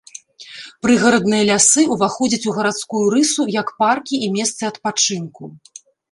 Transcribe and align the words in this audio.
Прыгарадныя 0.83 1.43
лясы 1.49 1.81
ўваходзяць 1.93 2.47
у 2.51 2.53
гарадскую 2.55 3.01
рысу 3.15 3.45
як 3.57 3.67
паркі 3.83 4.15
і 4.29 4.31
месцы 4.39 4.63
адпачынку. 4.71 5.51